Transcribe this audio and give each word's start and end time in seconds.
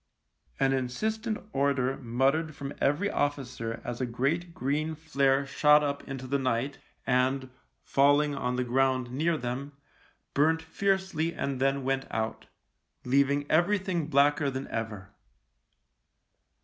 An 0.59 0.73
insistent 0.73 1.37
order 1.53 1.95
muttered 1.97 2.55
from 2.55 2.73
every 2.81 3.07
officer 3.11 3.79
as 3.83 4.01
a 4.01 4.07
great 4.07 4.51
green 4.51 4.95
flare 4.95 5.45
shot 5.45 5.83
up 5.83 6.01
into 6.07 6.25
the 6.25 6.39
night 6.39 6.79
and, 7.05 7.51
falling 7.83 8.33
on 8.33 8.55
the 8.55 8.63
ground 8.63 9.11
near 9.11 9.37
them, 9.37 9.73
burnt 10.33 10.59
fiercely 10.63 11.35
and 11.35 11.59
then 11.61 11.83
went 11.83 12.07
out, 12.09 12.47
leaving 13.05 13.45
everything 13.51 14.07
blacker 14.07 14.49
than 14.49 14.67
ever. 14.69 15.13